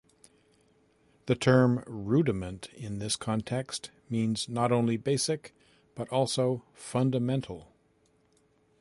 [1.27, 5.53] The term "rudiment" in this context means not only "basic",
[5.93, 7.67] but also "fundamental".